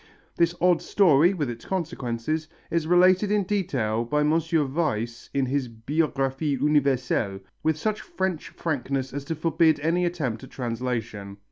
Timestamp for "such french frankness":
7.77-9.13